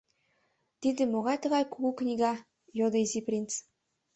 —Тиде 0.81 1.03
могай 1.13 1.37
тыгай 1.43 1.63
кугу 1.71 1.89
книга?— 1.99 2.33
йодо 2.77 2.97
Изи 3.03 3.21
принц. 3.27 3.51